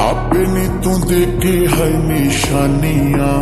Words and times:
ਆਪੇ 0.00 0.46
ਨੀ 0.46 0.66
ਤੂੰ 0.84 1.00
ਦੇਖੇ 1.00 1.66
ਹੈ 1.68 1.88
ਨਿਸ਼ਾਨੀਆਂ, 1.98 3.32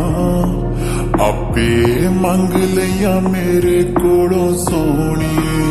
ਆਪੇ 1.23 2.07
ਮੰਗ 2.21 2.53
ਲਿਆ 2.75 3.19
ਮੇਰੇ 3.29 3.81
ਕੋਲੋਂ 3.93 4.53
ਸੋਣੀਏ 4.57 5.69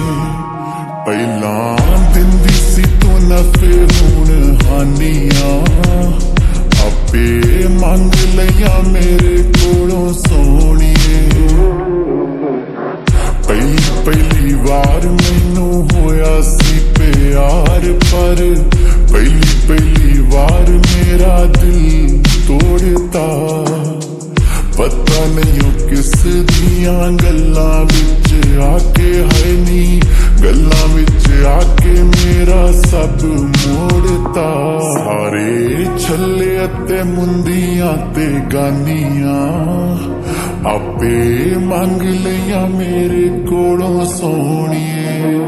ਪਹਿਲਾਂ 1.07 1.77
ਦਿੰਦੀ 2.15 2.55
ਸੀ 2.55 2.83
ਤੂੰ 3.01 3.21
ਨਫੇ 3.29 3.75
ਹੁਣ 3.93 4.57
ਗੱਲਾਂ 27.17 27.85
ਵਿੱਚ 27.85 28.59
ਆ 28.59 28.79
ਕੇ 28.79 29.23
ਹੈ 29.23 29.53
ਨੀ। 29.53 30.01
ਗੱਲਾਂ 30.45 30.89
ਵਿੱਚ 30.89 31.45
ਆ 31.47 31.59
ਕੇ 31.61 32.03
ਮੇਰਾ 32.03 32.73
ਸਭ 32.73 33.25
ਮੋੜਤਾ। 33.25 34.79
ਸਾਰੇ 35.05 35.85
ਛੱਲੇ 35.99 36.65
ਅਤੇ 36.65 37.03
ਮੁੰਦੀਆਂ 37.03 38.15
ਤੇ 38.15 38.41
ਗਾਨੀਆਂ। 38.53 39.71
ਆਪੇ 40.69 41.55
ਮੰਗ 41.57 42.03
ਲਿਆ 42.03 42.67
ਮੇਰੇ 42.67 43.29
ਕੋਲੋਂ 43.29 44.07
ਸੋਣੀਏ 44.07 45.39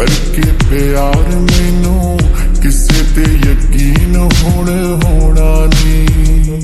ਕਰਕੇ 0.00 0.42
ਪਿਆਰ 0.70 1.28
ਮੈਨੂੰ 1.36 2.18
ਕਿਸੇ 2.62 3.04
ਤੇ 3.16 3.22
ਯਕੀਨ 3.22 4.16
ਹੁਣ 4.16 4.68
ਹੋਣਾ 5.04 5.66
ਨਹੀਂ। 5.66 6.60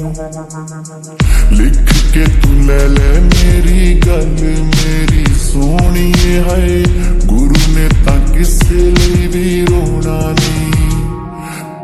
ਲਿਖ 1.52 1.92
ਕੇ 2.14 2.24
ਤੂੰ 2.42 2.66
ਲੈ 2.66 2.86
ਲੈ 2.88 3.20
ਮੇਰੀ 3.20 4.00
ਗੱਲ, 4.06 4.26
ਮੇਰੀ 4.64 5.24
ਸੋਹਣੀਏ 5.34 6.38
ਹੈ 6.40 6.82
ਗੁਰੂ 7.26 7.60
ਨੇ 7.68 7.88
ਤਾਂ 8.06 8.18
ਕਿਸੇ 8.34 8.74
ਲਈ 8.74 9.26
ਵੀ 9.26 9.66
ਰੋਣਾ 9.66 10.18
ਨਹੀਂ। 10.30 10.90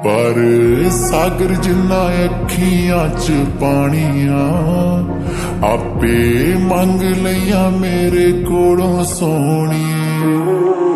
ਪਰ 0.05 0.41
ਸਾਗਰ 0.91 1.55
ਜਿੰਨਾ 1.55 2.25
ਅੱਖੀਆਂ 2.25 3.09
'ਚ 3.09 3.33
ਪਾਣੀਆਂ, 3.61 4.49
ਆਪੇ 5.65 6.55
ਮੰਗ 6.59 7.03
ਲਈਆਂ 7.03 7.71
ਮੇਰੇ 7.71 8.33
ਕੋਲੋਂ 8.33 9.05
ਸੋਣੀਏ 9.05 10.92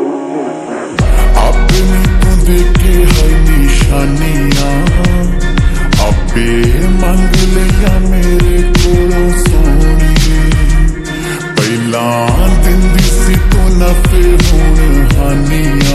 ਦੇਖੇ 2.47 3.05
ਹੈ 3.05 3.29
ਨਿਸ਼ਾਨੀਆਂ 3.41 4.73
ਆਪੇ 6.03 6.49
ਮੰਗ 7.01 7.35
ਲਿਆ 7.55 7.99
ਮੇਰੇ 8.01 8.63
ਕੋਲੋਂ 8.75 9.31
ਸੋਣੀਏ 9.39 10.41
ਪਹਿਲਾਂ 11.57 12.27
ਦਿਨ 12.65 12.81
ਦੀ 12.93 13.05
ਸੀ 13.05 13.35
ਤੋ 13.53 13.69
ਨਾ 13.79 13.89
ਫਿਰ 14.03 14.39
ਹੁਣ 14.53 15.07
ਹਾਨੀਆਂ 15.17 15.86